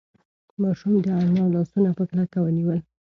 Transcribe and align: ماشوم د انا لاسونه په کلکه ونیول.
ماشوم 0.61 0.93
د 1.05 1.07
انا 1.21 1.43
لاسونه 1.53 1.89
په 1.97 2.03
کلکه 2.09 2.37
ونیول. 2.41 2.79